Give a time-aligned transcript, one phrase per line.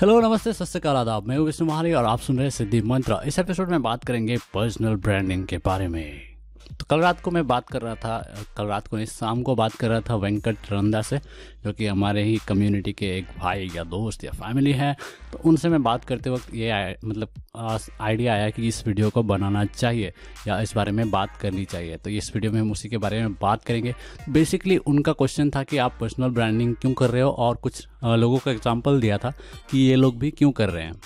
[0.00, 3.16] Hello नमस्ते, सत श्रीकाल आदाब। मैं विष्णु महाली और आप सुन रहे हैं सिद्धि मंत्र।
[3.26, 6.29] इस एपिसोड में बात करेंगे पर्सनल ब्रांडिंग के बारे में।
[6.70, 8.18] तो कल रात को मैं बात कर रहा था,
[8.56, 11.18] कल रात को इस शाम को बात कर रहा था वेंकट रंदा से,
[11.64, 14.94] जो कि हमारे ही कम्युनिटी के एक भाई या दोस्त या फैमिली है।
[15.32, 19.22] तो उनसे मैं बात करते वक्त ये आया मतलब आइडिया आया कि इस वीडियो को
[19.22, 20.12] बनाना चाहिए
[20.46, 23.20] या इस बारे में बात करनी चाहिए। तो इस वीडियो में हम उसी के बारे
[23.20, 23.94] में बात करेंगे।
[24.28, 28.38] बेसिकली उनका क्वेश्चन था कि आप पर्सनल ब्रांडिंग क्यों कर रहे हो और कुछ लोगों
[28.38, 29.32] का एग्ज़ाम्पल दिया था
[29.70, 31.00] कि ये लोग भी क्यों कर रहे हैं।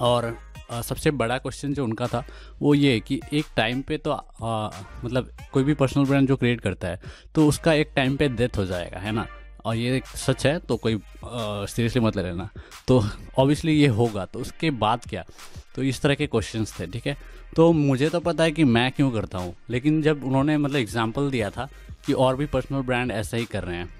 [0.00, 0.36] और
[0.72, 2.24] सबसे बड़ा क्वेश्चन जो उनका था
[2.62, 4.70] वो ये कि एक टाइम पे तो आ,
[5.04, 7.00] मतलब कोई भी पर्सनल ब्रांड जो क्रिएट करता है
[7.34, 9.26] तो उसका एक टाइम पे डेथ हो जाएगा है ना?
[9.64, 12.48] और ये सच है तो कोई सीरियसली मत ले लेना।
[12.88, 13.02] तो
[13.38, 15.24] ऑब्वियसली ये होगा तो उसके बाद क्या?
[15.74, 17.16] तो इस तरह के क्वेश्चंस थे ठीक है?
[17.56, 21.30] तो मुझे तो पता है कि मैं क्यों करता हूँ लेकिन जब उन्होंने मतलब एग्जांपल
[21.30, 21.68] दिया था
[22.06, 23.94] कि और भी पर्सनल ब्रांड ऐसा ही कर रहे हैं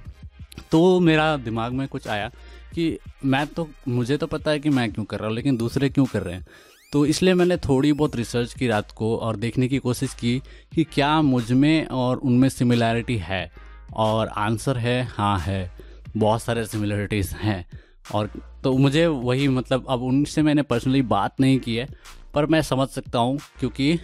[0.70, 2.30] तो मेरा दिमाग में कुछ आया
[2.76, 5.88] कि मैं तो मुझे तो पता है कि मैं क्यों कर रहा हूँ, लेकिन दूसरे
[5.88, 6.46] क्यों कर रहे हैं?
[6.92, 10.42] तो इसलिए मैंने थोड़ी बहुत रिसर्च की रात को और देखने की कोशिश की
[10.74, 13.50] कि क्या मुझमें और उनमें सिमिलैरिटी है।
[13.94, 15.70] और आंसर है हाँ है।
[16.16, 17.66] बहुत सारे सिमिलरिटीज़ हैं।
[18.14, 18.30] और
[18.64, 21.88] तो मुझे वही मतलब अब उनसे मैंने पर्सनली बात नहीं की है,
[22.34, 23.98] पर मैं समझ सकता हूँ, क्योंकि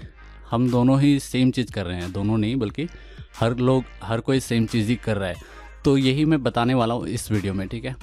[0.51, 2.89] हम दोनों ही सेम चीज़ कर रहे हैं। दोनों नहीं, बल्कि
[3.41, 5.35] हर लोग, हर कोई सेम चीज़ ही कर रहा है।
[5.85, 7.97] तो यही मैं बताने वाला हूँ इस वीडियो में, ठीक है?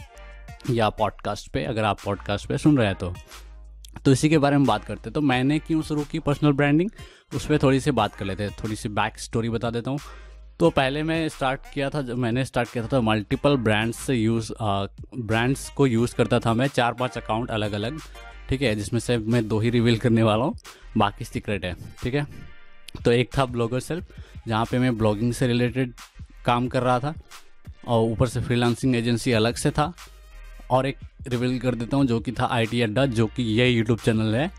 [0.70, 3.14] या पॉडकास्ट पे, अगर आप पॉडकास्ट पे सुन रहे हैं तो।
[4.06, 6.90] तो इसी के बारे में बात करते हैं। तो मैंने क्यों शुरू की पर्सनल ब्रांडिंग
[7.36, 10.00] उस पर थोड़ी सी बात कर लेते हैं, थोड़ी सी बैक स्टोरी बता देता हूँ।
[10.60, 14.14] तो पहले मैं स्टार्ट किया था, जब मैंने स्टार्ट किया था तो मल्टीपल ब्रांड्स से
[14.16, 18.00] यूज़ ब्रांड्स को यूज़ करता था मैं, चार पाँच अकाउंट अलग अलग
[18.50, 20.56] ठीक है, जिसमें से मैं दो ही रिवील करने वाला हूँ,
[20.98, 22.26] बाकी सीक्रेट है, ठीक है।
[23.06, 24.14] तो एक था ब्लॉगर सेल्फ
[24.48, 25.94] जहाँ पे मैं ब्लॉगिंग से रिलेटेड
[26.46, 27.14] काम कर रहा था,
[27.88, 29.94] और ऊपर से फ्रीलांसिंग एजेंसी अलग से था।
[30.72, 33.68] और एक रिवील कर देता हूँ जो कि था आई टी अड्डा जो कि ये
[33.70, 34.52] यूट्यूब चैनल है।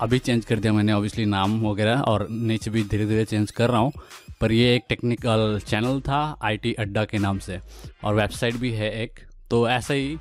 [0.00, 3.70] अभी चेंज कर दिया मैंने ऑब्वियसली नाम वगैरह और नीचे भी धीरे धीरे चेंज कर
[3.70, 3.92] रहा हूँ।
[4.40, 7.60] पर ये एक टेक्निकल चैनल था आई टी अड्डा के नाम से
[8.04, 10.16] और वेबसाइट भी है एक। तो ऐसा ही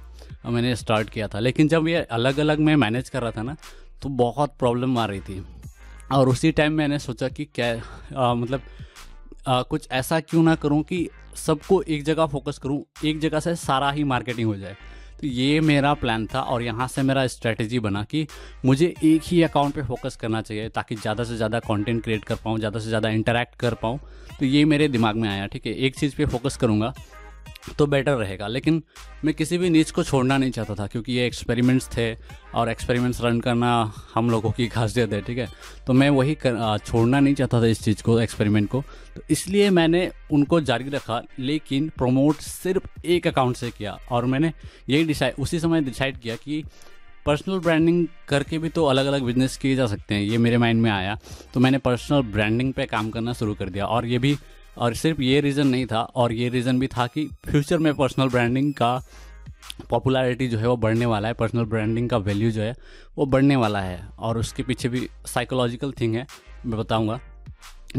[0.46, 3.56] मैंने स्टार्ट किया था। लेकिन जब ये अलग अलग मैं मैनेज कर रहा था ना
[4.02, 5.44] तो बहुत प्रॉब्लम आ रही थी।
[6.12, 7.72] और उसी टाइम मैंने सोचा कि क्या
[8.18, 8.62] आ, मतलब
[9.48, 13.56] आ, कुछ ऐसा क्यों ना करूँ कि सबको एक जगह फोकस करूँ एक जगह से
[13.56, 14.76] सारा ही मार्केटिंग हो जाए।
[15.22, 18.26] तो ये मेरा प्लान था और यहाँ से मेरा स्ट्रेटेजी बना कि
[18.66, 22.36] मुझे एक ही अकाउंट पे फोकस करना चाहिए ताकि ज़्यादा से ज़्यादा कंटेंट क्रिएट कर
[22.36, 24.00] पाऊँ, ज़्यादा से ज़्यादा इंटरेक्ट कर पाऊँ।
[24.40, 25.74] तो ये मेरे दिमाग में आया, ठीक है?
[25.74, 26.94] एक चीज़ पे फोकस करूँगा
[27.78, 28.82] तो बेटर रहेगा। लेकिन
[29.26, 32.14] मैं किसी भी नीच को छोड़ना नहीं चाहता था क्योंकि ये एक्सपेरिमेंट्स थे
[32.56, 33.72] और एक्सपेरिमेंट्स रन करना
[34.14, 35.48] हम लोगों की खासियत है ठीक है?
[35.88, 38.84] तो मैं वही कर, छोड़ना नहीं चाहता था इस चीज़ को एक्सपेरिमेंट को।
[39.16, 44.54] तो इसलिए मैंने उनको जारी रखा लेकिन प्रमोट सिर्फ़ एक अकाउंट से किया और मैंने
[44.90, 46.64] यही डिसाइड उसी समय डिसाइड किया कि
[47.26, 50.82] पर्सनल ब्रांडिंग करके भी तो अलग अलग बिज़नेस किए जा सकते हैं ये मेरे माइंड
[50.82, 51.18] में आया।
[51.54, 54.38] तो मैंने पर्सनल ब्रांडिंग पे काम करना शुरू कर दिया और ये भी
[54.78, 58.30] और सिर्फ़ ये रीज़न नहीं था और ये रीज़न भी था कि फ्यूचर में पर्सनल
[58.30, 59.02] ब्रांडिंग का
[59.90, 62.76] पॉपुलैरिटी जो है वो बढ़ने वाला है पर्सनल ब्रांडिंग का वैल्यू जो है
[63.18, 66.26] वो बढ़ने वाला है और उसके पीछे भी साइकोलॉजिकल थिंग है,
[66.66, 67.20] मैं बताऊँगा।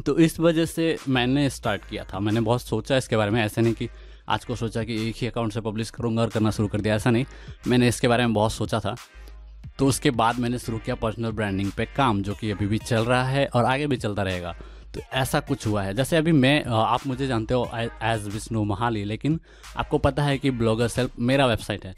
[0.06, 3.60] तो इस वजह से मैंने स्टार्ट किया था। मैंने बहुत सोचा इसके बारे में, ऐसे
[3.60, 3.89] नहीं कि
[4.28, 6.95] आज को सोचा कि एक ही अकाउंट से पब्लिश करूँगा और करना शुरू कर दिया,
[6.95, 7.25] ऐसा नहीं।
[7.66, 8.95] मैंने इसके बारे में बहुत सोचा था।
[9.78, 13.05] तो उसके बाद मैंने शुरू किया पर्सनल ब्रांडिंग पे काम, जो कि अभी भी चल
[13.05, 14.55] रहा है और आगे भी चलता रहेगा।
[14.94, 19.04] तो ऐसा कुछ हुआ है। जैसे अभी मैं आप मुझे जानते हो एज विष्णु महाली
[19.04, 19.38] लेकिन
[19.76, 21.94] आपको पता है कि ब्लॉगर सेल्फ मेरा वेबसाइट है।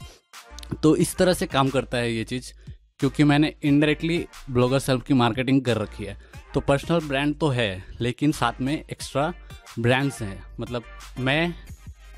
[0.83, 2.51] तो इस तरह से काम करता है ये चीज़
[2.99, 6.17] क्योंकि मैंने इनडायरेक्टली ब्लॉगर सेल्फ की मार्केटिंग कर रखी है।
[6.53, 9.33] तो पर्सनल ब्रांड तो है लेकिन साथ में एक्स्ट्रा
[9.79, 10.83] ब्रांड्स हैं। मतलब
[11.19, 11.47] मैं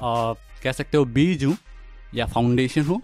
[0.02, 0.34] आ,
[0.64, 1.58] कह सकते हो बीज हूँ
[2.16, 3.02] या फाउंडेशन हूँ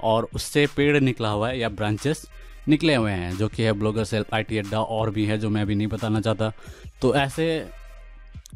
[0.00, 2.24] और उससे पेड़ निकला हुआ है या ब्रांचेस
[2.68, 5.50] निकले हुए हैं, जो कि है ब्लॉगर सेल्फ आई टी अड्डा और भी है, जो
[5.50, 6.52] मैं अभी नहीं बताना चाहता।
[7.02, 7.46] तो ऐसे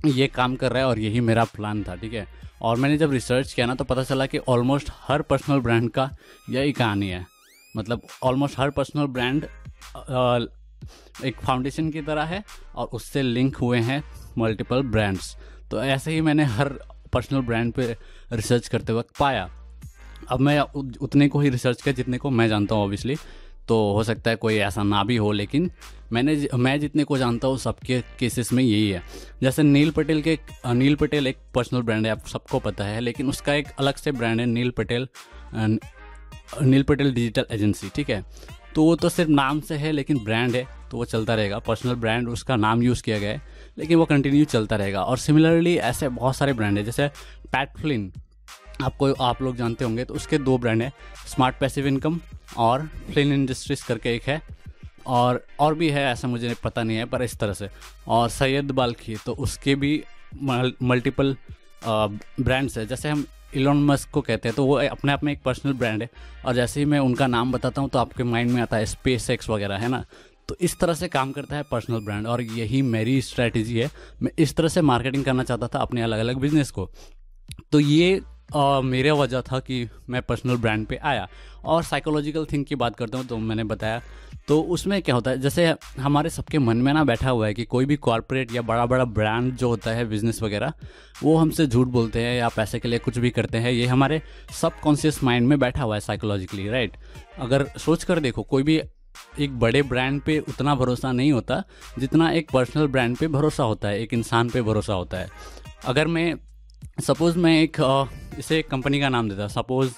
[0.06, 2.26] ये काम कर रहा है और यही मेरा प्लान था, ठीक है?
[2.62, 6.10] और मैंने जब रिसर्च किया ना तो पता चला कि ऑलमोस्ट हर पर्सनल ब्रांड का
[6.50, 7.24] यही कहानी है।
[7.74, 9.44] मतलब ऑलमोस्ट हर पर्सनल ब्रांड
[11.24, 12.42] एक फाउंडेशन की तरह है
[12.74, 14.02] और उससे लिंक हुए हैं
[14.38, 15.36] मल्टीपल ब्रांड्स
[15.70, 16.68] तो ऐसे ही मैंने हर
[17.12, 17.96] पर्सनल ब्रांड पे
[18.32, 19.48] रिसर्च करते वक्त पाया।
[20.30, 23.16] अब मैं उतने को ही रिसर्च किया जितने को मैं जानता हूँ ऑब्वियसली
[23.68, 25.70] तो हो सकता है कोई ऐसा ना भी हो, लेकिन
[26.12, 29.02] मैंने मैं जितने को जानता हूँ, सबके केसेस में यही है।
[29.42, 33.28] जैसे नील पटेल के नील पटेल एक पर्सनल ब्रांड है, आप सबको पता है, लेकिन
[33.28, 35.08] उसका एक अलग से ब्रांड है, Neil Patel
[36.62, 38.24] Neil Patel digital agency ठीक है?
[38.74, 41.94] तो वो तो सिर्फ़ नाम से है, लेकिन ब्रांड है तो वो चलता रहेगा। पर्सनल
[41.94, 43.42] ब्रांड उसका नाम यूज़ किया गया है,
[43.78, 47.08] लेकिन वो कंटिन्यू चलता रहेगा। और सिमिलरली ऐसे बहुत सारे ब्रांड है, जैसे
[47.52, 48.12] पैटफ्लिन
[48.82, 50.92] आपको, आप लोग जानते होंगे तो उसके दो ब्रांड हैं
[51.26, 54.40] स्मार्ट पैसिव इनकम और फ़िल्म इंडस्ट्रीज़ करके एक है
[55.06, 57.68] और और भी है ऐसा मुझे पता नहीं है, पर इस तरह से।
[58.08, 60.02] और सैयद बाल्खी तो उसके भी
[60.34, 61.36] मल्टीपल
[61.84, 65.42] ब्रांड्स है। जैसे हम इलॉन मस्क को कहते हैं तो वो अपने आप में एक
[65.42, 66.08] पर्सनल ब्रांड है।
[66.46, 69.28] और जैसे ही मैं उनका नाम बताता हूँ तो आपके माइंड में आता है स्पेस
[69.30, 70.04] एक्स वगैरह, है ना?
[70.48, 73.90] तो इस तरह से काम करता है पर्सनल ब्रांड और यही मेरी स्ट्रैटेजी है।
[74.22, 76.90] मैं इस तरह से मार्केटिंग करना चाहता था अपने अलग अलग बिज़नेस को।
[77.72, 81.28] तो ये आ, मेरा वजह था कि मैं पर्सनल ब्रांड पे आया।
[81.64, 84.00] और साइकोलॉजिकल थिंग की बात करता हूँ तो मैंने बताया।
[84.48, 87.64] तो उसमें क्या होता है जैसे हमारे सबके मन में ना बैठा हुआ है कि
[87.64, 90.72] कोई भी कॉरपोरेट या बड़ा बड़ा ब्रांड जो होता है बिज़नेस वगैरह
[91.22, 94.20] वो हमसे झूठ बोलते हैं या पैसे के लिए कुछ भी करते हैं। ये हमारे
[94.60, 96.96] सब कॉन्शियस माइंड में बैठा हुआ है साइकोलॉजिकली राइट
[97.38, 98.80] अगर सोच कर देखो कोई भी
[99.40, 101.62] एक बड़े ब्रांड पे उतना भरोसा नहीं होता
[101.98, 105.28] जितना एक पर्सनल ब्रांड पे भरोसा होता है एक इंसान पे भरोसा होता है।
[105.84, 106.34] अगर मैं
[107.00, 107.80] सपोज़ मैं एक
[108.38, 109.92] इसे कंपनी का नाम देता suppose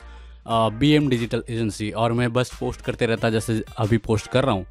[0.79, 4.55] B M digital agency और मैं बस पोस्ट करते रहता जैसे अभी पोस्ट कर रहा
[4.55, 4.67] हूँ।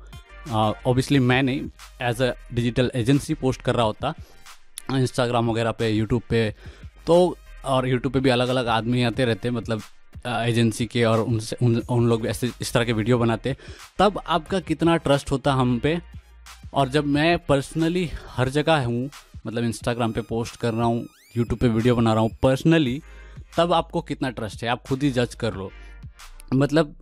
[0.52, 1.62] ऑब्वियसली मैं नहीं
[2.10, 4.14] as a digital agency post कर रहा होता
[4.92, 6.50] इंस्टाग्राम वगैरह पे यूट्यूब पे
[7.08, 9.82] तो और यूट्यूब पे भी अलग अलग आदमी आते रहते मतलब
[10.26, 13.56] एजेंसी के और उनसे, उन उन लोग ऐसे इस तरह के वीडियो बनाते।
[14.00, 16.00] तब आपका कितना ट्रस्ट होता हम पे?
[16.74, 19.10] और जब मैं पर्सनली हर जगह हूँ
[19.48, 21.06] मतलब इंस्टाग्राम पे पोस्ट कर रहा हूँ
[21.38, 23.02] यूट्यूब पे वीडियो बना रहा हूँ पर्सनली
[23.58, 24.70] तब आपको कितना ट्रस्ट है?
[24.70, 25.72] आप खुद ही जज कर लो।
[26.54, 26.96] मतलब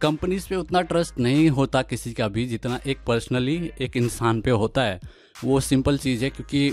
[0.00, 4.50] कंपनीज़ पे उतना ट्रस्ट नहीं होता किसी का भी, जितना एक पर्सनली एक इंसान पे
[4.50, 5.00] होता है।
[5.44, 6.70] वो सिंपल चीज़ है, क्योंकि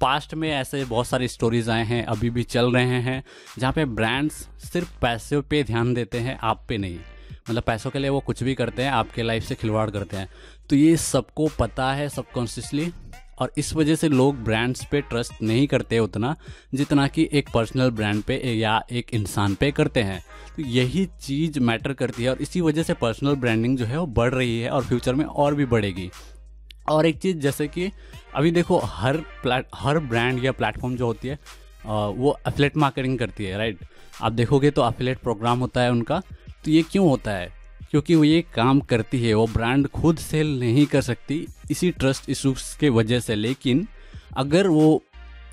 [0.00, 3.24] पास्ट में ऐसे बहुत सारी स्टोरीज आए हैं, अभी भी चल रहे हैं,
[3.58, 4.34] जहाँ पे ब्रांड्स
[4.72, 6.98] सिर्फ़ पैसे पे ध्यान देते हैं, आप पे नहीं।
[7.50, 10.28] मतलब पैसों के लिए वो कुछ भी करते हैं, आपके लाइफ से खिलवाड़ करते हैं।
[10.70, 12.92] तो ये सबको पता है सबकॉन्शियसली
[13.38, 16.34] और इस वजह से लोग ब्रांड्स पे ट्रस्ट नहीं करते उतना
[16.74, 20.20] जितना कि एक पर्सनल ब्रांड पे या एक इंसान पे करते हैं।
[20.56, 24.06] तो यही चीज़ मैटर करती है और इसी वजह से पर्सनल ब्रांडिंग जो है वो
[24.06, 26.10] बढ़ रही है और फ्यूचर में और भी बढ़ेगी।
[26.90, 27.90] और एक चीज़ जैसे कि
[28.34, 31.38] अभी देखो हर प्लेट हर ब्रांड या प्लेटफॉर्म जो होती है
[31.84, 33.84] वो अफिलेट मार्केटिंग करती है राइट
[34.22, 36.20] आप देखोगे तो अफिलेट प्रोग्राम होता है उनका
[36.64, 37.52] तो ये क्यों होता है?
[37.94, 41.36] क्योंकि वो ये काम करती है वो ब्रांड खुद सेल नहीं कर सकती
[41.70, 43.86] इसी ट्रस्ट इशूज के वजह से। लेकिन
[44.36, 45.02] अगर वो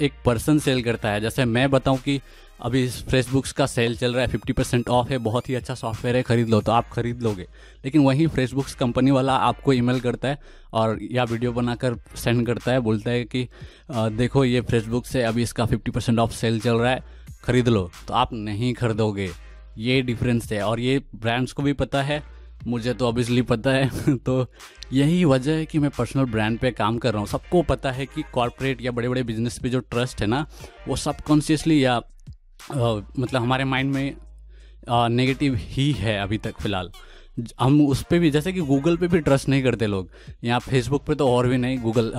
[0.01, 2.19] एक पर्सन सेल करता है जैसे मैं बताऊँ कि
[2.61, 6.15] अभी फेसबुक्स का सेल चल रहा है फिफ्टी परसेंट ऑफ़ है बहुत ही अच्छा सॉफ्टवेयर
[6.15, 7.45] है खरीद लो तो आप खरीद लोगे।
[7.85, 10.39] लेकिन वहीं फ्रेशबुक्स कंपनी वाला आपको ईमेल करता है
[10.73, 13.47] और या वीडियो बनाकर सेंड करता है बोलता है कि
[13.91, 17.03] आ, देखो ये फेसबुक से अभी इसका फिफ्टी परसेंट ऑफ़ सेल चल रहा है
[17.43, 19.29] खरीद लो। तो आप नहीं खरीदोगे।
[19.77, 22.21] ये डिफरेंस है। और ये ब्रांड्स को भी पता है।
[22.67, 24.45] मुझे तो ऑब्वियसली पता है। तो
[24.93, 28.05] यही वजह है कि मैं पर्सनल ब्रांड पे काम कर रहा हूँ। सबको पता है
[28.05, 30.45] कि कॉरपोरेट या बड़े बड़े बिज़नेस पे जो ट्रस्ट है ना
[30.87, 34.15] वो सबकॉन्शियसली या आ, मतलब हमारे माइंड में
[34.89, 36.91] नेगेटिव ही है अभी तक फ़िलहाल।
[37.59, 40.09] हम उस पर भी जैसे कि गूगल पे भी ट्रस्ट नहीं करते लोग।
[40.43, 42.11] यहाँ फेसबुक पे तो और भी नहीं। गूगल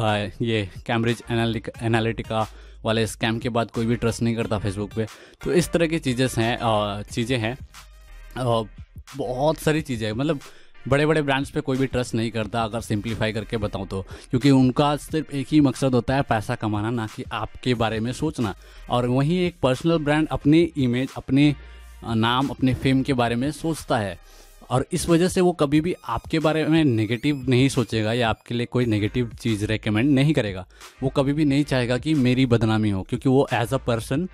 [0.42, 2.46] ये कैम्ब्रिज एनालिटिका
[2.84, 5.06] वाले स्कैम के बाद कोई भी ट्रस्ट नहीं करता फेसबुक पे।
[5.44, 7.56] तो इस तरह की चीज़ें हैं चीज़ें हैं।
[9.16, 10.40] बहुत सारी चीज़ें हैं। मतलब
[10.88, 14.00] बड़े बड़े ब्रांड्स पे कोई भी ट्रस्ट नहीं करता, अगर सिंप्लीफाई करके बताऊँ तो।
[14.30, 18.12] क्योंकि उनका सिर्फ़ एक ही मकसद होता है पैसा कमाना, ना कि आपके बारे में
[18.12, 18.54] सोचना।
[18.90, 21.54] और वहीं एक पर्सनल ब्रांड अपनी इमेज अपने
[22.06, 24.18] नाम, अपने फेम के बारे में सोचता है।
[24.72, 28.54] और इस वजह से वो कभी भी आपके बारे में नेगेटिव नहीं सोचेगा या आपके
[28.54, 30.66] लिए कोई नेगेटिव चीज़ रेकमेंड नहीं करेगा।
[31.02, 34.28] वो कभी भी नहीं चाहेगा कि मेरी बदनामी हो क्योंकि वो एज अ पर्सन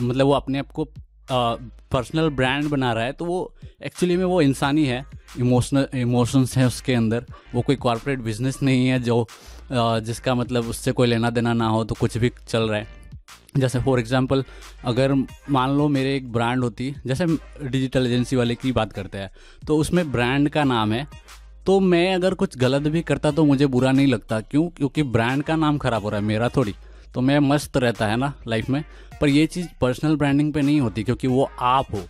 [0.00, 0.88] मतलब वो अपने आप को
[1.30, 5.04] पर्सनल ब्रांड बना रहा है तो वो एक्चुअली में वो इंसानी है
[5.38, 7.24] इमोशनल इमोशंस हैं उसके अंदर।
[7.54, 9.22] वो कोई कॉरपोरेट बिज़नेस नहीं है जो
[9.72, 12.95] आ, जिसका मतलब उससे कोई लेना देना ना हो तो कुछ भी चल रहा है।
[13.56, 14.44] जैसे फॉर एग्जांपल
[14.84, 15.14] अगर
[15.50, 17.26] मान लो मेरे एक ब्रांड होती, जैसे
[17.62, 19.30] डिजिटल एजेंसी वाले की बात करते हैं
[19.66, 21.06] तो उसमें ब्रांड का नाम है
[21.66, 24.68] तो मैं अगर कुछ गलत भी करता तो मुझे बुरा नहीं लगता। क्यों?
[24.68, 26.74] क्योंकि ब्रांड का नाम खराब हो रहा है मेरा थोड़ी
[27.14, 28.84] तो मैं मस्त रहता है ना लाइफ में।
[29.20, 32.02] पर ये चीज़ पर्सनल ब्रांडिंग पे नहीं होती, क्योंकि वो आप हो।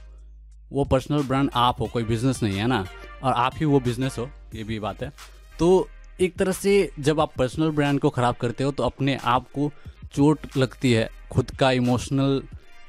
[0.73, 2.85] वो पर्सनल ब्रांड आप हो, कोई बिज़नेस नहीं है ना,
[3.23, 5.13] और आप ही वो बिज़नेस हो, ये भी बात है।
[5.59, 5.89] तो
[6.21, 9.71] एक तरह से जब आप पर्सनल ब्रांड को ख़राब करते हो तो अपने आप को
[10.17, 12.43] चोट लगती है, खुद का इमोशनल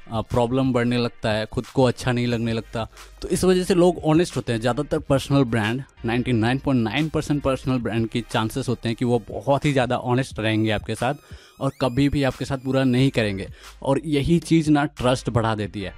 [0.06, 2.86] प्रॉब्लम बढ़ने लगता है, खुद को अच्छा नहीं लगने लगता।
[3.22, 8.08] तो इस वजह से लोग ऑनेस्ट होते हैं। ज़्यादातर personal brand 99.9 percent personal brand
[8.08, 11.14] की चांसेस होते हैं कि वो बहुत ही ज़्यादा ऑनेस्ट रहेंगे आपके साथ
[11.60, 13.48] और कभी भी आपके साथ पूरा नहीं करेंगे।
[13.82, 15.94] और यही चीज़ ना ट्रस्ट बढ़ा देती है।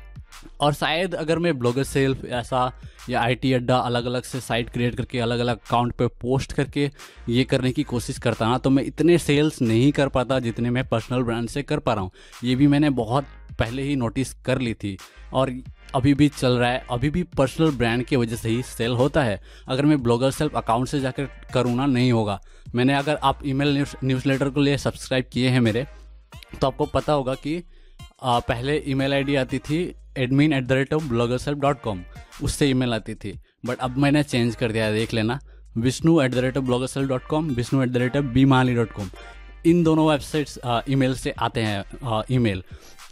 [0.61, 2.71] और शायद अगर मैं ब्लॉगर सेल्फ ऐसा
[3.11, 6.91] या आईटी अड्डा अलग अलग से साइट क्रिएट करके अलग अलग अकाउंट पे पोस्ट करके
[7.29, 10.87] ये करने की कोशिश करता ना तो मैं इतने सेल्स नहीं कर पाता जितने मैं
[10.89, 12.11] पर्सनल ब्रांड से कर पा रहा हूँ।
[12.45, 13.27] ये भी मैंने बहुत
[13.59, 14.97] पहले ही नोटिस कर ली थी।
[15.33, 15.51] और
[15.95, 19.23] अभी भी चल रहा है, अभी भी पर्सनल ब्रांड की वजह से ही सेल होता
[19.23, 22.41] है। अगर मैं ब्लॉगर सेल्फ अकाउंट से जाकर करूँ ना, नहीं होगा।
[22.75, 25.87] मैंने अगर आप ईमेल न्यूज़ लेटर को लिए सब्सक्राइब किए हैं मेरे
[26.61, 27.63] तो आपको पता होगा कि
[28.25, 29.85] पहले ईमेल आईडी आती थी
[30.21, 32.03] admin at the rate of blogger self dot com
[32.43, 35.39] उससे ईमेल आती थी। बट अब मैंने चेंज कर दिया, देख लेना।
[35.79, 38.45] Vishnu at the rate of blogger self dot com Vishnu at the rate of B
[38.45, 39.11] Mali dot com
[39.67, 40.59] इन दोनों वेबसाइट्स
[40.91, 42.63] ईमेल से आते हैं ईमेल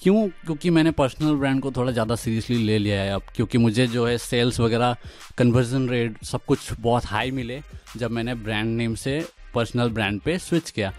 [0.02, 0.28] क्यों?
[0.44, 4.06] क्योंकि मैंने पर्सनल ब्रांड को थोड़ा ज़्यादा सीरियसली ले लिया है अब। क्योंकि मुझे जो
[4.06, 4.96] है सेल्स वगैरह
[5.38, 7.60] कन्वर्जन रेट सब कुछ बहुत हाई मिले
[7.96, 9.24] जब मैंने ब्रांड नेम से
[9.54, 10.92] पर्सनल ब्रांड पे स्विच किया।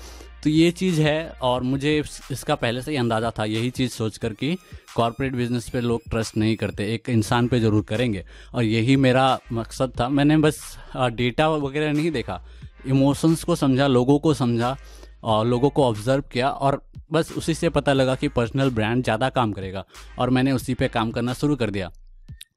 [0.43, 1.97] तो ये चीज़ है और मुझे
[2.31, 4.55] इसका पहले से ही अंदाज़ा था, यही चीज़ सोच कर कि
[4.95, 9.39] कॉरपोरेट बिज़नेस पे लोग ट्रस्ट नहीं करते, एक इंसान पे ज़रूर करेंगे। और यही मेरा
[9.53, 10.61] मकसद था। मैंने बस
[10.95, 12.41] डेटा वगैरह नहीं देखा
[12.87, 14.75] इमोशंस को समझा, लोगों को समझा
[15.23, 16.81] और लोगों को ऑब्ज़र्व किया और
[17.11, 19.83] बस उसी से पता लगा कि पर्सनल ब्रांड ज़्यादा काम करेगा
[20.19, 21.91] और मैंने उसी पे काम करना शुरू कर दिया।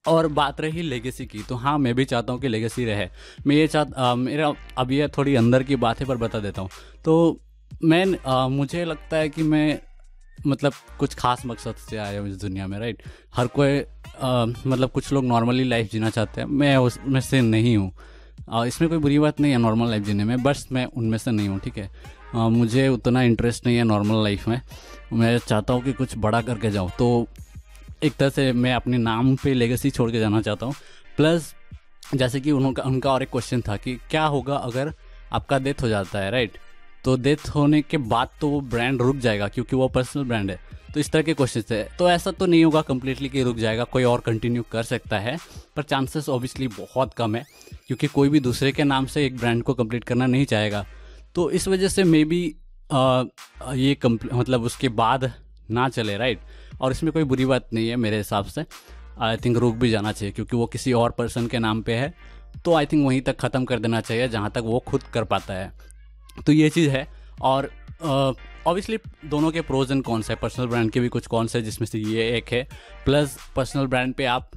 [0.08, 3.08] और बात रही लेगेसी की तो हाँ मैं भी चाहता हूँ कि लेगेसी रहे।
[3.46, 6.70] मैं ये चाह मेरा, अब ये थोड़ी अंदर की बात है पर बता देता हूँ।
[7.04, 7.40] तो
[7.84, 9.78] मैं मुझे लगता है कि मैं
[10.46, 13.02] मतलब कुछ खास मकसद से आया हूँ इस दुनिया में राइट
[13.36, 13.80] हर कोई
[14.22, 17.92] आ, मतलब कुछ लोग नॉर्मली लाइफ जीना चाहते हैं। मैं उसमें से नहीं हूँ।
[18.66, 21.48] इसमें कोई बुरी बात नहीं है नॉर्मल लाइफ जीने में बस मैं उनमें से नहीं
[21.48, 21.88] हूँ ठीक है?
[22.34, 24.60] आ, मुझे उतना इंटरेस्ट नहीं है नॉर्मल लाइफ में।
[25.12, 27.26] मैं चाहता हूँ कि कुछ बड़ा करके जाऊँ। तो
[28.04, 30.74] एक तरह से मैं अपने नाम पे लेगेसी छोड़ के जाना चाहता हूँ।
[31.16, 31.54] प्लस
[32.14, 34.92] जैसे कि उनका उनका और एक क्वेश्चन था कि क्या होगा अगर
[35.32, 36.58] आपका डेथ हो जाता है राइट
[37.04, 40.58] तो डेथ होने के बाद तो वो ब्रांड रुक जाएगा, क्योंकि वो पर्सनल ब्रांड है।
[40.94, 43.84] तो इस तरह के क्वेश्चन है। तो ऐसा तो नहीं होगा कम्प्लीटली कि रुक जाएगा,
[43.86, 45.36] कोई और कंटिन्यू कर सकता है,
[45.76, 47.44] पर चांसेस ऑब्वियसली बहुत कम है,
[47.86, 50.84] क्योंकि कोई भी दूसरे के नाम से एक ब्रांड को कंप्लीट करना नहीं चाहेगा।
[51.34, 52.42] तो इस वजह से मे बी
[52.90, 55.32] ये मतलब उसके बाद
[55.70, 56.40] ना चले राइट
[56.80, 58.64] और इसमें कोई बुरी बात नहीं है मेरे हिसाब से।
[59.20, 62.12] आई थिंक रुक भी जाना चाहिए, क्योंकि वो किसी और पर्सन के नाम पे है
[62.64, 65.54] तो आई थिंक वहीं तक ख़त्म कर देना चाहिए, जहाँ तक वो खुद कर पाता
[65.54, 65.72] है।
[66.46, 67.06] तो ये चीज़ है
[67.42, 67.70] और
[68.02, 71.86] ऑब्वियसली दोनों के प्रोज एंड कौन से पर्सनल ब्रांड के भी कुछ कौन से जिसमें
[71.86, 72.66] से ये एक है।
[73.04, 74.50] प्लस पर्सनल ब्रांड पे आप,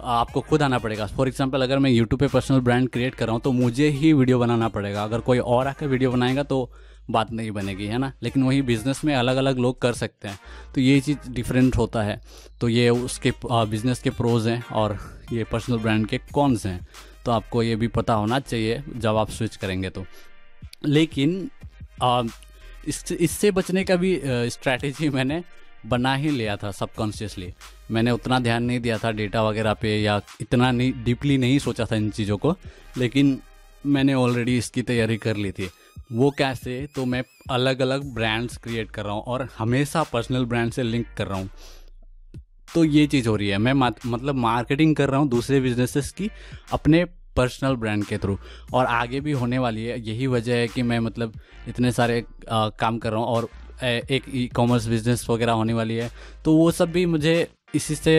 [0.00, 3.32] आपको खुद आना पड़ेगा। फॉर एग्ज़ाम्पल अगर मैं यूट्यूब पे पर्सनल ब्रांड क्रिएट कर रहा
[3.32, 6.70] हूँ तो मुझे ही वीडियो बनाना पड़ेगा। अगर कोई और आकर वीडियो बनाएगा तो
[7.10, 8.12] बात नहीं बनेगी, है ना?
[8.22, 10.38] लेकिन वही बिज़नेस में अलग अलग लोग कर सकते हैं।
[10.74, 12.20] तो ये चीज़ डिफरेंट होता है।
[12.60, 14.98] तो ये उसके बिज़नेस के प्रोज हैं और
[15.32, 16.86] ये पर्सनल ब्रांड के कौन से हैं।
[17.24, 20.04] तो आपको ये भी पता होना चाहिए, जब आप स्विच करेंगे तो।
[20.86, 21.50] लेकिन
[22.02, 22.22] आ,
[22.88, 25.42] इस इससे बचने का भी स्ट्रैटेजी मैंने
[25.86, 27.52] बना ही लिया था सबकॉन्शियसली
[27.90, 31.84] मैंने उतना ध्यान नहीं दिया था डेटा वगैरह पे या इतना नहीं डीपली नहीं सोचा
[31.84, 32.56] था इन चीज़ों को
[32.98, 33.38] लेकिन
[33.86, 35.68] मैंने ऑलरेडी इसकी तैयारी कर ली थी।
[36.12, 40.72] वो कैसे तो मैं अलग अलग ब्रांड्स क्रिएट कर रहा हूँ और हमेशा पर्सनल ब्रांड
[40.72, 41.50] से लिंक कर रहा हूँ।
[42.74, 46.30] तो ये चीज़ हो रही है। मैं मतलब मार्केटिंग कर रहा हूँ दूसरे बिजनेसेस की
[46.72, 47.04] अपने
[47.36, 48.38] पर्सनल ब्रांड के थ्रू।
[48.74, 51.32] और आगे भी होने वाली है। यही वजह है कि मैं मतलब
[51.68, 53.48] इतने सारे आ, काम कर रहा हूँ और
[53.84, 56.10] एक ई कॉमर्स बिज़नेस वगैरह होने वाली है।
[56.44, 57.34] तो वो सब भी मुझे
[57.74, 58.14] इसी से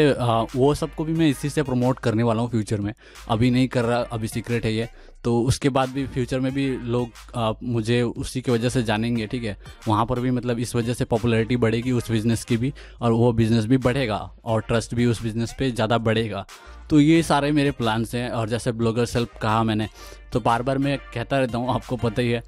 [0.55, 2.93] वो सबको भी मैं इसी से प्रमोट करने वाला हूँ फ्यूचर में।
[3.29, 4.87] अभी नहीं कर रहा अभी सीक्रेट है ये।
[5.23, 9.27] तो उसके बाद भी फ्यूचर में भी लोग आ, मुझे उसी की वजह से जानेंगे
[9.27, 9.57] ठीक है?
[9.87, 13.31] वहाँ पर भी मतलब इस वजह से पॉपुलैरिटी बढ़ेगी उस बिज़नेस की भी और वो
[13.33, 16.45] बिज़नेस भी बढ़ेगा और ट्रस्ट भी उस बिज़नेस पे ज़्यादा बढ़ेगा।
[16.89, 19.87] तो ये सारे मेरे प्लान्स हैं और जैसे ब्लॉगर सेल्फ कहा मैंने
[20.33, 22.43] तो बार बार मैं कहता रहता हूँ आपको पता ही है।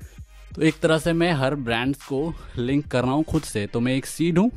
[0.56, 3.80] तो एक तरह से मैं हर ब्रांड्स को लिंक कर रहा हूँ खुद से। तो
[3.80, 4.50] मैं एक सीड हूँ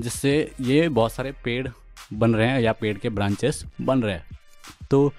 [0.00, 1.68] जिससे ये बहुत सारे पेड़
[2.12, 4.38] बन रहे हैं या पेड़ के ब्रांचेस बन रहे हैं।
[4.90, 5.12] तो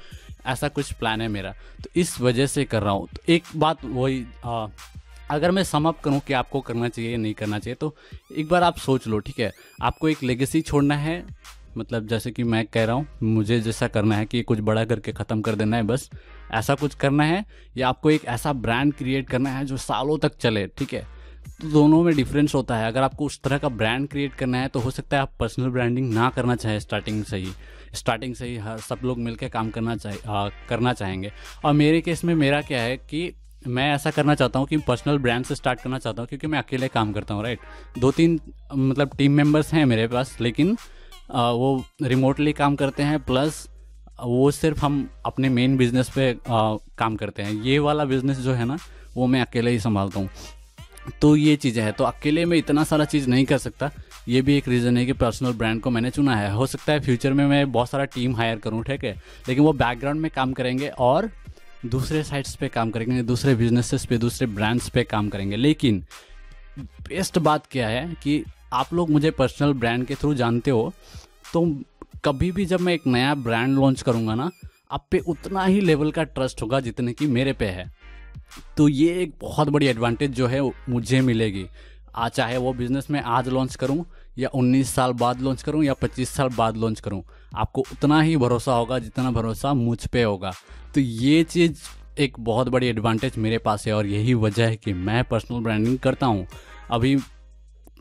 [0.46, 1.52] ऐसा कुछ प्लान है मेरा।
[1.84, 4.26] तो इस वजह से कर रहा हूँ। तो एक बात वही
[5.32, 7.96] अगर मैं समअप करूँ कि आपको करना चाहिए या नहीं करना चाहिए तो
[8.38, 9.52] एक बार आप सोच लो, ठीक है?
[9.82, 11.24] आपको एक लेगेसी छोड़ना है।
[11.78, 15.12] मतलब जैसे कि मैं कह रहा हूँ, मुझे जैसा करना है कि कुछ बड़ा करके
[15.12, 16.10] ख़त्म कर देना है, बस
[16.52, 17.46] ऐसा कुछ करना है।
[17.78, 21.06] या आपको एक ऐसा ब्रांड क्रिएट करना है जो सालों तक चले, ठीक है?
[21.62, 24.68] तो दोनों में डिफरेंस होता है। अगर आपको उस तरह का ब्रांड क्रिएट करना है
[24.68, 27.52] तो हो सकता है आप पर्सनल ब्रांडिंग ना करना चाहें स्टार्टिंग से ही।
[27.96, 31.32] स्टार्टिंग से ही हर सब लोग मिलकर काम करना चाहे करना चाहेंगे।
[31.66, 33.32] और मेरे केस में मेरा क्या है कि
[33.68, 36.60] मैं ऐसा करना चाहता हूँ कि पर्सनल ब्रांड से स्टार्ट करना चाहता हूँ क्योंकि मैं
[36.60, 37.60] अकेले काम करता हूँ राइट
[38.00, 38.40] दो तीन
[38.74, 40.78] मतलब टीम मेंबर्स हैं मेरे पास लेकिन
[41.32, 43.68] आ, वो रिमोटली काम करते हैं प्लस
[44.20, 48.54] वो सिर्फ़ हम अपने मेन बिज़नेस पे आ, काम करते हैं। ये वाला बिज़नेस जो
[48.54, 48.78] है ना
[49.16, 50.30] वो मैं अकेले ही संभालता हूँ।
[51.22, 53.92] तो ये चीज़ें हैं। तो अकेले में इतना सारा चीज़ नहीं कर सकता।
[54.28, 57.00] ये भी एक रीज़न है कि पर्सनल ब्रांड को मैंने चुना है। हो सकता है
[57.00, 59.16] फ्यूचर में मैं बहुत सारा टीम हायर करूँ, ठीक है?
[59.48, 61.30] लेकिन वो बैकग्राउंड में काम करेंगे और
[61.86, 66.04] दूसरे साइट्स पे काम करेंगे दूसरे बिजनेसेस पे, दूसरे ब्रांड्स पे काम करेंगे। लेकिन
[66.80, 70.92] बेस्ट बात क्या है कि आप लोग मुझे पर्सनल ब्रांड के थ्रू जानते हो
[71.54, 71.66] तो
[72.26, 74.50] कभी भी जब मैं एक नया ब्रांड लॉन्च करूँगा ना,
[74.92, 77.86] आप पे उतना ही लेवल का ट्रस्ट होगा जितने की मेरे पे है।
[78.78, 81.66] तो ये एक बहुत बड़ी एडवांटेज जो है, मुझे मिलेगी।
[82.16, 84.06] आज चाहे वो बिज़नेस में आज लॉन्च करूँ,
[84.38, 87.24] या 19 साल बाद लॉन्च करूँ, या 25 साल बाद लॉन्च करूँ,
[87.56, 90.54] आपको उतना ही भरोसा होगा जितना भरोसा मुझ पे होगा।
[90.96, 91.82] तो ये चीज़
[92.20, 95.98] एक बहुत बड़ी एडवांटेज मेरे पास है, और यही वजह है कि मैं पर्सनल ब्रांडिंग
[96.00, 96.48] करता हूँ।
[96.92, 97.18] अभी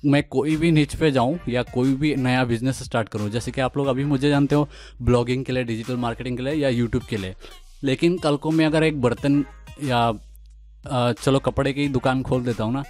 [0.04, 3.60] मैं कोई भी नीच पे जाऊँ, या कोई भी नया बिज़नेस स्टार्ट करूँ, जैसे कि
[3.60, 4.68] आप लोग अभी मुझे जानते हो
[5.02, 7.34] ब्लॉगिंग के लिए डिजिटल मार्केटिंग के लिए, या यूट्यूब के लिए।
[7.84, 9.44] लेकिन कल को मैं अगर एक बर्तन
[9.84, 10.12] या
[11.14, 12.84] चलो कपड़े की दुकान खोल देता हूँ ना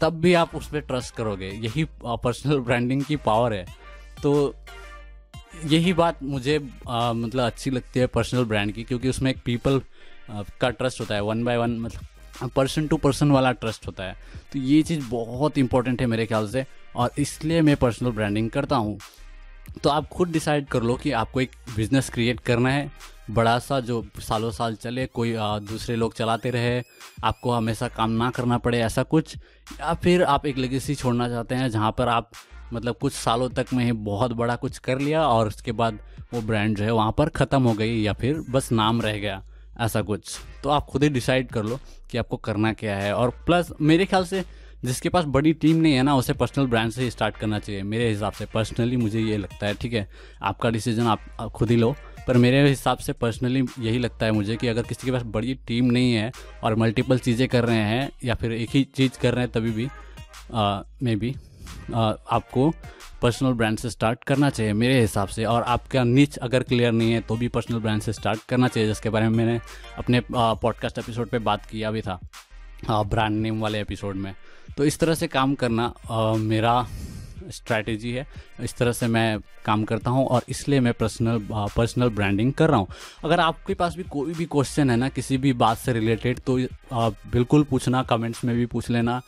[0.00, 3.64] तब भी आप उस पर ट्रस्ट करोगे। यही पर्सनल ब्रांडिंग की पावर है।
[4.22, 4.54] तो
[5.64, 6.58] यही बात मुझे
[6.88, 9.80] आ, मतलब अच्छी लगती है पर्सनल ब्रांड की क्योंकि उसमें एक पीपल
[10.30, 14.16] का ट्रस्ट होता है। वन बाय वन मतलब पर्सन टू पर्सन वाला ट्रस्ट होता है।
[14.52, 16.64] तो ये चीज़ बहुत इंपॉर्टेंट है मेरे ख्याल से
[16.96, 18.98] और इसलिए मैं पर्सनल ब्रांडिंग करता हूँ।
[19.82, 22.90] तो आप खुद डिसाइड कर लो कि आपको एक बिज़नेस क्रिएट करना है
[23.30, 26.82] बड़ा सा जो सालों साल चले, कोई दूसरे लोग चलाते रहे,
[27.24, 29.36] आपको हमेशा काम ना करना पड़े, ऐसा कुछ?
[29.80, 32.30] या फिर आप एक लेगेसी छोड़ना चाहते हैं, जहाँ पर आप
[32.72, 35.98] मतलब कुछ सालों तक में बहुत बड़ा कुछ कर लिया और उसके बाद
[36.34, 39.42] वो ब्रांड जो है वहाँ पर ख़त्म हो गई या फिर बस नाम रह गया,
[39.80, 40.36] ऐसा कुछ?
[40.62, 41.78] तो आप खुद ही डिसाइड कर लो
[42.10, 44.44] कि आपको करना क्या है। और प्लस मेरे ख्याल से
[44.84, 47.82] जिसके पास बड़ी टीम नहीं है ना, उसे पर्सनल ब्रांड से ही स्टार्ट करना चाहिए।
[47.82, 50.08] मेरे हिसाब से पर्सनली मुझे ये लगता है, ठीक है?
[50.42, 51.94] आपका डिसीज़न आप खुद ही लो।
[52.28, 55.54] पर मेरे हिसाब से पर्सनली यही लगता है मुझे कि अगर किसी के पास बड़ी
[55.54, 56.32] टीम नहीं है
[56.64, 59.70] और मल्टीपल चीज़ें कर रहे हैं या फिर एक ही चीज़ कर रहे हैं तभी
[59.70, 59.88] भी
[61.02, 61.34] मे बी
[62.30, 62.74] आपको
[63.22, 67.12] पर्सनल ब्रांड से स्टार्ट करना चाहिए मेरे हिसाब से। और आपका नीच अगर क्लियर नहीं
[67.12, 69.60] है तो भी पर्सनल ब्रांड से स्टार्ट करना चाहिए जिसके बारे में मैंने
[69.98, 72.20] अपने पॉडकास्ट एपिसोड पे बात किया भी था
[72.90, 74.34] ब्रांड नेम वाले एपिसोड में।
[74.76, 76.86] तो इस तरह से काम करना आ, मेरा
[77.50, 78.26] स्ट्रैटेजी है।
[78.62, 81.40] इस तरह से मैं काम करता हूँ और इसलिए मैं पर्सनल
[81.76, 82.88] पर्सनल ब्रांडिंग कर रहा हूँ।
[83.24, 86.58] अगर आपके पास भी कोई भी क्वेश्चन है ना किसी भी बात से रिलेटेड तो
[86.92, 89.20] आ, बिल्कुल पूछना कमेंट्स में भी पूछ लेना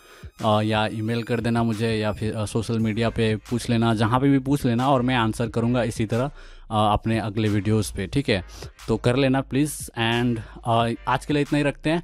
[0.45, 4.29] आ, या ईमेल कर देना मुझे या फिर सोशल मीडिया पे पूछ लेना जहाँ पे
[4.29, 6.31] भी पूछ लेना और मैं आंसर करूँगा इसी तरह
[6.71, 8.43] अपने अगले वीडियोस पे ठीक है?
[8.89, 12.03] तो कर लेना प्लीज़ एंड आज के लिए इतना ही रखते हैं।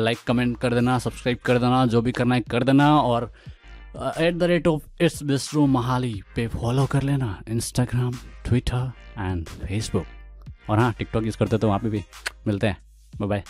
[0.00, 3.32] लाइक कमेंट कर देना सब्सक्राइब कर देना जो भी करना है कर देना और
[3.96, 8.12] at the rate of its bistro Mohali पे फॉलो कर लेना इंस्टाग्राम
[8.46, 10.06] ट्विटर एंड फेसबुक
[10.70, 12.04] और हाँ टिकटॉक यूज़ करते तो वहाँ पे भी
[12.46, 12.76] मिलते हैं।
[13.20, 13.44] Bye bye